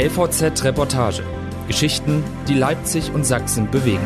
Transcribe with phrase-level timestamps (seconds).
[0.00, 1.22] LVZ Reportage.
[1.68, 4.00] Geschichten, die Leipzig und Sachsen bewegen.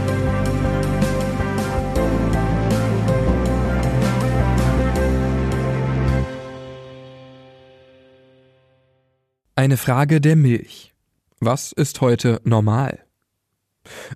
[9.55, 10.93] Eine Frage der Milch.
[11.39, 13.05] Was ist heute normal?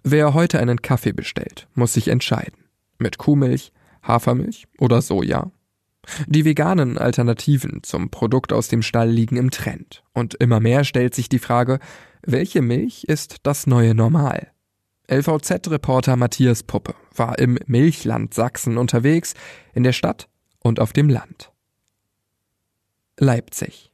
[0.03, 2.65] Wer heute einen Kaffee bestellt, muss sich entscheiden.
[2.99, 3.71] Mit Kuhmilch,
[4.03, 5.53] Hafermilch oder Soja.
[6.27, 10.03] Die veganen Alternativen zum Produkt aus dem Stall liegen im Trend.
[10.13, 11.79] Und immer mehr stellt sich die Frage,
[12.23, 14.51] welche Milch ist das neue Normal?
[15.11, 19.35] LVZ-Reporter Matthias Puppe war im Milchland Sachsen unterwegs,
[19.73, 20.29] in der Stadt
[20.61, 21.51] und auf dem Land.
[23.19, 23.91] Leipzig.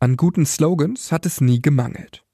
[0.00, 2.24] An guten Slogans hat es nie gemangelt.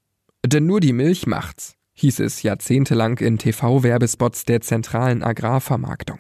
[0.45, 6.19] Denn nur die Milch macht's, hieß es jahrzehntelang in TV-Werbespots der zentralen Agrarvermarktung.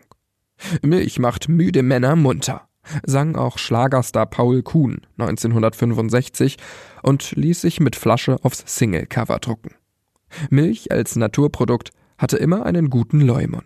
[0.82, 2.68] Milch macht müde Männer munter,
[3.04, 6.56] sang auch Schlagerstar Paul Kuhn 1965
[7.02, 9.74] und ließ sich mit Flasche aufs Singlecover drucken.
[10.50, 13.64] Milch als Naturprodukt hatte immer einen guten Leumund.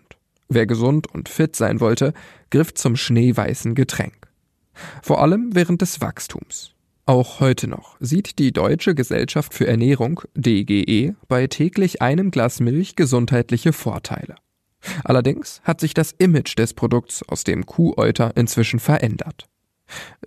[0.49, 2.13] Wer gesund und fit sein wollte,
[2.49, 4.27] griff zum schneeweißen Getränk.
[5.01, 6.71] Vor allem während des Wachstums.
[7.05, 12.95] Auch heute noch sieht die Deutsche Gesellschaft für Ernährung DGE bei täglich einem Glas Milch
[12.95, 14.35] gesundheitliche Vorteile.
[15.03, 19.47] Allerdings hat sich das Image des Produkts aus dem Kuhäuter inzwischen verändert.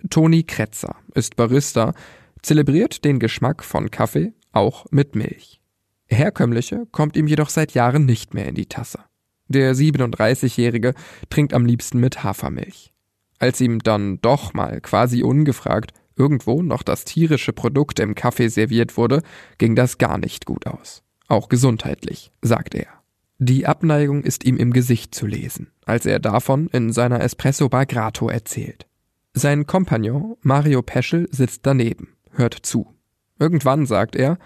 [0.09, 1.93] Toni Kretzer ist Barista,
[2.41, 5.61] zelebriert den Geschmack von Kaffee auch mit Milch.
[6.07, 8.99] Herkömmliche kommt ihm jedoch seit Jahren nicht mehr in die Tasse.
[9.47, 10.93] Der 37-Jährige
[11.29, 12.93] trinkt am liebsten mit Hafermilch.
[13.39, 18.97] Als ihm dann doch mal quasi ungefragt irgendwo noch das tierische Produkt im Kaffee serviert
[18.97, 19.23] wurde,
[19.57, 21.03] ging das gar nicht gut aus.
[21.27, 23.00] Auch gesundheitlich, sagt er.
[23.43, 27.87] Die Abneigung ist ihm im Gesicht zu lesen, als er davon in seiner Espresso Bar
[27.87, 28.85] Grato erzählt.
[29.33, 32.93] Sein Kompagnon Mario Peschel sitzt daneben, hört zu.
[33.39, 34.37] Irgendwann sagt er,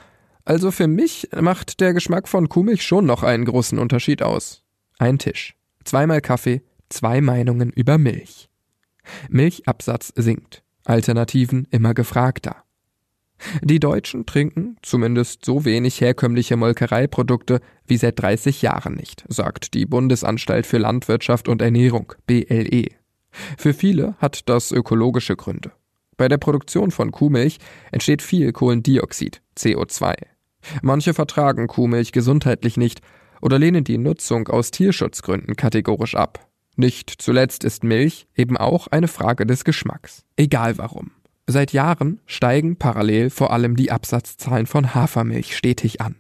[0.45, 4.63] also für mich macht der Geschmack von Kuhmilch schon noch einen großen Unterschied aus.
[4.97, 8.47] Ein Tisch, zweimal Kaffee, zwei Meinungen über Milch.
[9.28, 10.63] Milchabsatz sinkt.
[10.85, 12.63] Alternativen immer gefragter.
[13.62, 19.85] Die Deutschen trinken zumindest so wenig herkömmliche Molkereiprodukte wie seit 30 Jahren nicht, sagt die
[19.85, 22.88] Bundesanstalt für Landwirtschaft und Ernährung BLE.
[23.57, 25.72] Für viele hat das ökologische Gründe.
[26.18, 27.57] Bei der Produktion von Kuhmilch
[27.91, 30.13] entsteht viel Kohlendioxid, CO2.
[30.81, 33.02] Manche vertragen Kuhmilch gesundheitlich nicht
[33.41, 36.47] oder lehnen die Nutzung aus Tierschutzgründen kategorisch ab.
[36.78, 40.23] Nicht zuletzt ist Milch eben auch eine Frage des Geschmacks.
[40.35, 41.12] Egal warum.
[41.47, 46.16] Seit Jahren steigen parallel vor allem die Absatzzahlen von Hafermilch stetig an.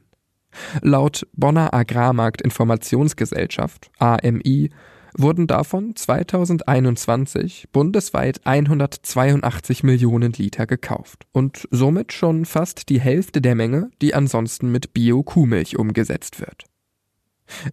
[0.81, 4.69] Laut Bonner Agrarmarkt Informationsgesellschaft AMI
[5.17, 13.55] wurden davon 2021 bundesweit 182 Millionen Liter gekauft und somit schon fast die Hälfte der
[13.55, 16.65] Menge, die ansonsten mit Bio-Kuhmilch umgesetzt wird.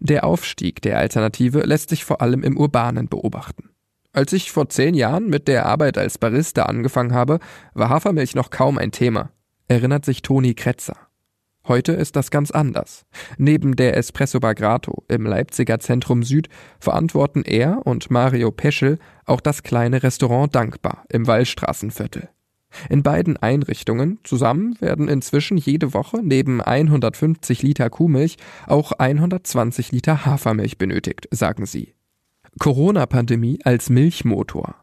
[0.00, 3.71] Der Aufstieg der Alternative lässt sich vor allem im Urbanen beobachten.
[4.14, 7.38] Als ich vor zehn Jahren mit der Arbeit als Barista angefangen habe,
[7.72, 9.30] war Hafermilch noch kaum ein Thema,
[9.68, 10.96] erinnert sich Toni Kretzer.
[11.66, 13.06] Heute ist das ganz anders.
[13.38, 19.62] Neben der Espresso Bagrato im Leipziger Zentrum Süd verantworten er und Mario Peschel auch das
[19.62, 22.28] kleine Restaurant Dankbar im Wallstraßenviertel.
[22.90, 28.36] In beiden Einrichtungen zusammen werden inzwischen jede Woche neben 150 Liter Kuhmilch
[28.66, 31.94] auch 120 Liter Hafermilch benötigt, sagen sie.
[32.58, 34.76] Corona-Pandemie als Milchmotor.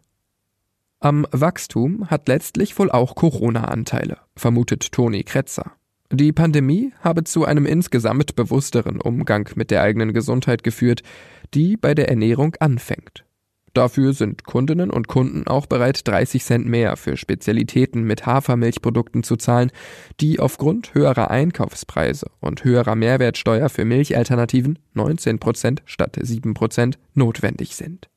[1.00, 5.74] Am Wachstum hat letztlich wohl auch Corona-Anteile, vermutet Toni Kretzer.
[6.12, 11.04] Die Pandemie habe zu einem insgesamt bewussteren Umgang mit der eigenen Gesundheit geführt,
[11.54, 13.24] die bei der Ernährung anfängt.
[13.74, 19.36] Dafür sind Kundinnen und Kunden auch bereit, 30 Cent mehr für Spezialitäten mit Hafermilchprodukten zu
[19.36, 19.72] zahlen,
[20.20, 27.76] die aufgrund höherer Einkaufspreise und höherer Mehrwertsteuer für Milchalternativen 19 Prozent statt 7 Prozent notwendig
[27.76, 28.10] sind.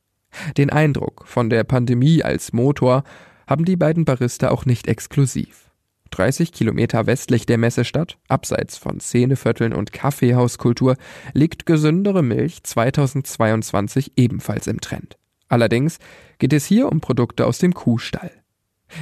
[0.57, 3.05] Den Eindruck von der Pandemie als Motor
[3.47, 5.71] haben die beiden Barista auch nicht exklusiv.
[6.11, 10.97] 30 Kilometer westlich der Messestadt, abseits von Szenevierteln und Kaffeehauskultur,
[11.33, 15.17] liegt gesündere Milch 2022 ebenfalls im Trend.
[15.53, 15.99] Allerdings
[16.39, 18.31] geht es hier um Produkte aus dem Kuhstall.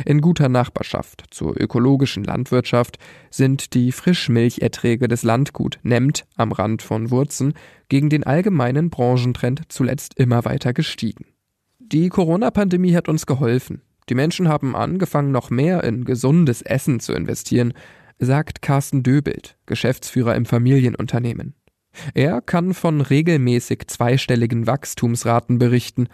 [0.05, 2.99] In guter Nachbarschaft zur ökologischen Landwirtschaft
[3.31, 7.55] sind die Frischmilcherträge des Landgut Nemt am Rand von Wurzen
[7.89, 11.27] gegen den allgemeinen Branchentrend zuletzt immer weiter gestiegen.
[11.79, 13.83] Die Corona-Pandemie hat uns geholfen.
[14.09, 17.75] Die Menschen haben angefangen, noch mehr in gesundes Essen zu investieren,
[18.19, 21.55] sagt Carsten Döbelt, Geschäftsführer im Familienunternehmen.
[22.15, 26.09] Er kann von regelmäßig zweistelligen Wachstumsraten berichten,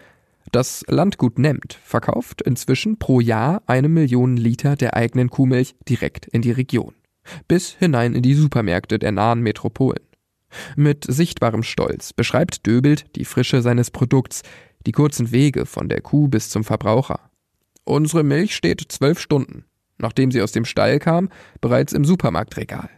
[0.51, 6.41] das Landgut Nemt verkauft inzwischen pro Jahr eine Million Liter der eigenen Kuhmilch direkt in
[6.41, 6.93] die Region.
[7.47, 10.03] bis hinein in die Supermärkte der nahen Metropolen.
[10.75, 14.43] Mit sichtbarem Stolz beschreibt Döbelt die Frische seines Produkts,
[14.85, 17.29] die kurzen Wege von der Kuh bis zum Verbraucher.
[17.83, 19.65] Unsere Milch steht zwölf Stunden,
[19.97, 21.29] nachdem sie aus dem Stall kam,
[21.61, 22.89] bereits im Supermarktregal.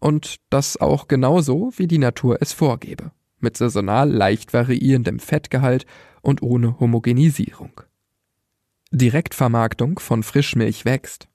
[0.00, 5.86] Und das auch genauso, wie die Natur es vorgebe, mit saisonal leicht variierendem Fettgehalt
[6.22, 7.80] und ohne Homogenisierung.
[8.90, 11.28] Direktvermarktung von Frischmilch wächst.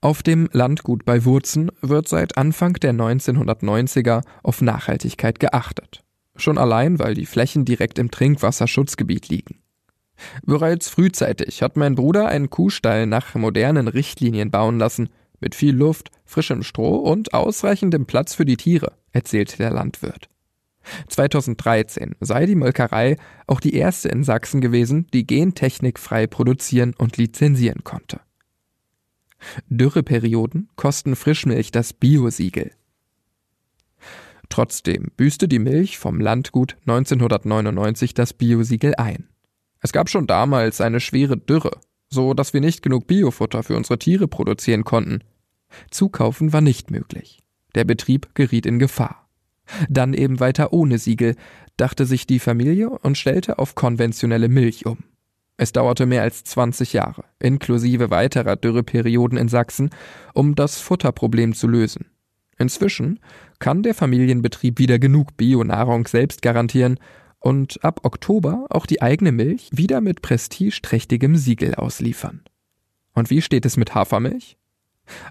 [0.00, 6.04] Auf dem Landgut bei Wurzen wird seit Anfang der 1990er auf Nachhaltigkeit geachtet.
[6.36, 9.60] Schon allein, weil die Flächen direkt im Trinkwasserschutzgebiet liegen.
[10.44, 15.08] Bereits frühzeitig hat mein Bruder einen Kuhstall nach modernen Richtlinien bauen lassen,
[15.40, 20.28] mit viel Luft, frischem Stroh und ausreichendem Platz für die Tiere, erzählt der Landwirt.
[21.08, 23.16] 2013 sei die Molkerei
[23.46, 28.20] auch die erste in Sachsen gewesen, die gentechnikfrei produzieren und lizenzieren konnte.
[29.68, 32.72] Dürreperioden kosten Frischmilch das Biosiegel.
[34.48, 39.28] Trotzdem büßte die Milch vom Landgut 1999 das Biosiegel ein.
[39.80, 41.78] Es gab schon damals eine schwere Dürre,
[42.08, 45.24] so dass wir nicht genug Biofutter für unsere Tiere produzieren konnten.
[45.90, 47.42] Zukaufen war nicht möglich.
[47.74, 49.23] Der Betrieb geriet in Gefahr.
[49.88, 51.36] Dann eben weiter ohne Siegel,
[51.76, 54.98] dachte sich die Familie und stellte auf konventionelle Milch um.
[55.56, 59.90] Es dauerte mehr als 20 Jahre, inklusive weiterer Dürreperioden in Sachsen,
[60.32, 62.06] um das Futterproblem zu lösen.
[62.58, 63.20] Inzwischen
[63.58, 66.98] kann der Familienbetrieb wieder genug Bionahrung selbst garantieren
[67.40, 72.42] und ab Oktober auch die eigene Milch wieder mit prestigeträchtigem Siegel ausliefern.
[73.12, 74.56] Und wie steht es mit Hafermilch?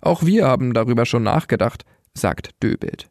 [0.02, 3.10] Auch wir haben darüber schon nachgedacht, sagt Döbelt.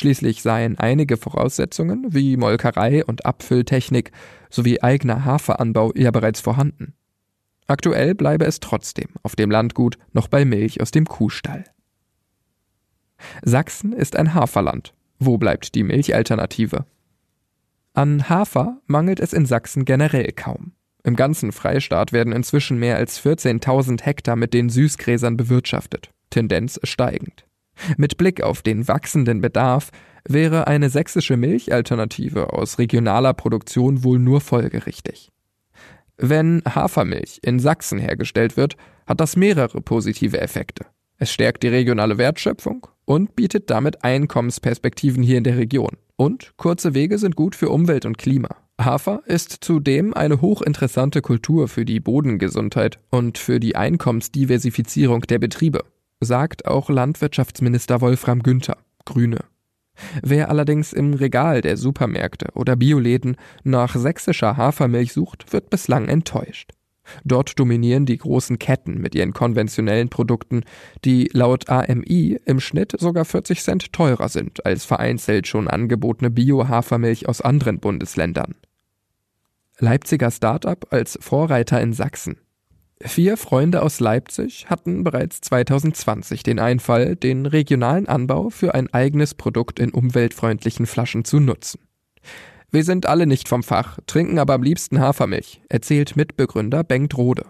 [0.00, 4.12] Schließlich seien einige Voraussetzungen wie Molkerei und Abfülltechnik
[4.48, 6.94] sowie eigener Haferanbau ja bereits vorhanden.
[7.66, 11.64] Aktuell bleibe es trotzdem auf dem Landgut noch bei Milch aus dem Kuhstall.
[13.42, 14.94] Sachsen ist ein Haferland.
[15.18, 16.86] Wo bleibt die Milchalternative?
[17.92, 20.72] An Hafer mangelt es in Sachsen generell kaum.
[21.04, 27.44] Im ganzen Freistaat werden inzwischen mehr als 14.000 Hektar mit den Süßgräsern bewirtschaftet, Tendenz steigend.
[27.96, 29.90] Mit Blick auf den wachsenden Bedarf
[30.28, 35.30] wäre eine sächsische Milchalternative aus regionaler Produktion wohl nur folgerichtig.
[36.16, 40.84] Wenn Hafermilch in Sachsen hergestellt wird, hat das mehrere positive Effekte.
[41.16, 45.96] Es stärkt die regionale Wertschöpfung und bietet damit Einkommensperspektiven hier in der Region.
[46.16, 48.56] Und kurze Wege sind gut für Umwelt und Klima.
[48.78, 55.84] Hafer ist zudem eine hochinteressante Kultur für die Bodengesundheit und für die Einkommensdiversifizierung der Betriebe
[56.20, 59.38] sagt auch Landwirtschaftsminister Wolfram Günther, Grüne.
[60.22, 66.72] Wer allerdings im Regal der Supermärkte oder Bioläden nach sächsischer Hafermilch sucht, wird bislang enttäuscht.
[67.24, 70.62] Dort dominieren die großen Ketten mit ihren konventionellen Produkten,
[71.04, 77.28] die laut AMI im Schnitt sogar 40 Cent teurer sind als vereinzelt schon angebotene Bio-Hafermilch
[77.28, 78.54] aus anderen Bundesländern.
[79.78, 82.36] Leipziger Start-up als Vorreiter in Sachsen.
[83.02, 89.34] Vier Freunde aus Leipzig hatten bereits 2020 den Einfall, den regionalen Anbau für ein eigenes
[89.34, 91.80] Produkt in umweltfreundlichen Flaschen zu nutzen.
[92.70, 97.46] Wir sind alle nicht vom Fach, trinken aber am liebsten Hafermilch, erzählt Mitbegründer Bengt Rode.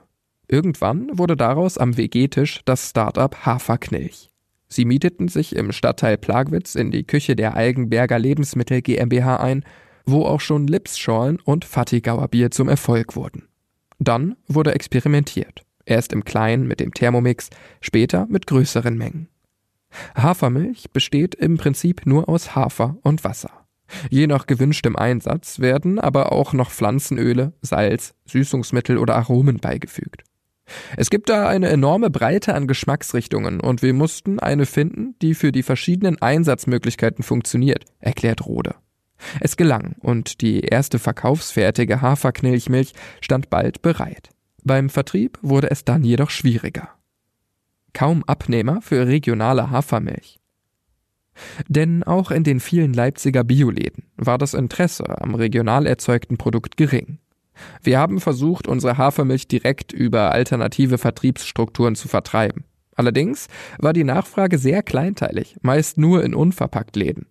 [0.47, 4.31] Irgendwann wurde daraus am WG-Tisch das Start-up Haferknilch.
[4.69, 9.65] Sie mieteten sich im Stadtteil Plagwitz in die Küche der Eigenberger Lebensmittel GmbH ein,
[10.07, 13.50] wo auch schon Lipsschorlen und Fattigauer Bier zum Erfolg wurden.
[14.01, 15.63] Dann wurde experimentiert.
[15.85, 19.29] Erst im Kleinen mit dem Thermomix, später mit größeren Mengen.
[20.17, 23.51] Hafermilch besteht im Prinzip nur aus Hafer und Wasser.
[24.09, 30.23] Je nach gewünschtem Einsatz werden aber auch noch Pflanzenöle, Salz, Süßungsmittel oder Aromen beigefügt.
[30.97, 35.51] Es gibt da eine enorme Breite an Geschmacksrichtungen und wir mussten eine finden, die für
[35.51, 38.77] die verschiedenen Einsatzmöglichkeiten funktioniert, erklärt Rode.
[39.41, 44.31] Es gelang und die erste verkaufsfertige Haferknilchmilch stand bald bereit.
[44.65, 46.89] Beim Vertrieb wurde es dann jedoch schwieriger.
[47.93, 50.39] Kaum Abnehmer für regionale Hafermilch.
[51.69, 57.19] Denn auch in den vielen Leipziger Bioläden war das Interesse am regional erzeugten Produkt gering.
[57.83, 62.65] Wir haben versucht, unsere Hafermilch direkt über alternative Vertriebsstrukturen zu vertreiben.
[62.95, 63.49] Allerdings
[63.79, 67.27] war die Nachfrage sehr kleinteilig, meist nur in unverpackt Läden.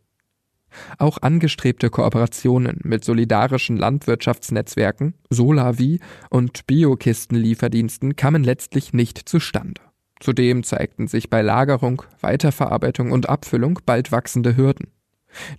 [0.97, 5.99] Auch angestrebte Kooperationen mit solidarischen Landwirtschaftsnetzwerken, Solavi
[6.29, 9.81] und Biokistenlieferdiensten kamen letztlich nicht zustande.
[10.19, 14.87] Zudem zeigten sich bei Lagerung, Weiterverarbeitung und Abfüllung bald wachsende Hürden.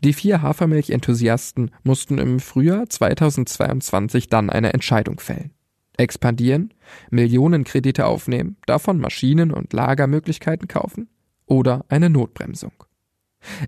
[0.02, 5.52] Die vier Hafermilch-Enthusiasten mussten im Frühjahr 2022 dann eine Entscheidung fällen.
[5.97, 6.75] Expandieren,
[7.11, 11.09] Millionenkredite aufnehmen, davon Maschinen und Lagermöglichkeiten kaufen
[11.47, 12.73] oder eine Notbremsung.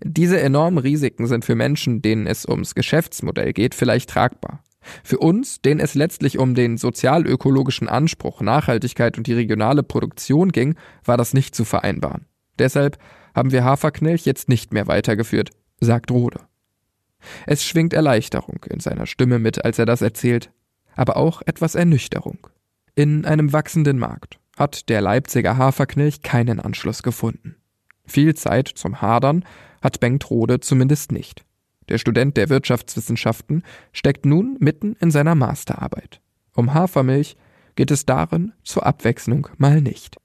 [0.02, 4.62] Diese enormen Risiken sind für Menschen, denen es ums Geschäftsmodell geht, vielleicht tragbar.
[5.04, 10.76] Für uns, denen es letztlich um den sozialökologischen Anspruch, Nachhaltigkeit und die regionale Produktion ging,
[11.04, 12.26] war das nicht zu vereinbaren.
[12.58, 12.98] Deshalb
[13.34, 15.50] haben wir Haferknilch jetzt nicht mehr weitergeführt,
[15.80, 16.40] sagt Rode.
[17.46, 20.50] Es schwingt Erleichterung in seiner Stimme mit, als er das erzählt,
[20.96, 22.48] aber auch etwas Ernüchterung.
[22.94, 27.56] In einem wachsenden Markt hat der Leipziger Haferknilch keinen Anschluss gefunden.
[28.04, 29.44] Viel Zeit zum Hadern
[29.80, 31.44] hat Bengt Rode zumindest nicht.
[31.88, 36.20] Der Student der Wirtschaftswissenschaften steckt nun mitten in seiner Masterarbeit.
[36.54, 37.36] Um Hafermilch
[37.74, 40.16] geht es darin zur Abwechslung mal nicht.